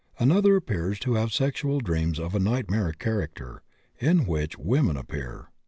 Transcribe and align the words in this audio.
Another 0.17 0.55
appears 0.55 0.97
to 1.01 1.13
have 1.13 1.31
sexual 1.31 1.79
dreams 1.79 2.19
of 2.19 2.33
a 2.33 2.39
nightmare 2.39 2.91
character 2.91 3.61
in 3.99 4.25
which 4.25 4.57
women 4.57 4.97
appear. 4.97 5.49